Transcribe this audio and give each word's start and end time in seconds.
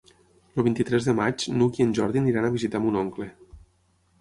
El 0.55 0.63
vint-i-tres 0.67 1.09
de 1.09 1.13
maig 1.19 1.45
n'Hug 1.59 1.77
i 1.81 1.87
en 1.89 1.91
Jordi 1.99 2.23
aniran 2.25 2.49
a 2.49 2.53
visitar 2.57 2.83
mon 2.87 2.99
oncle. 3.03 3.29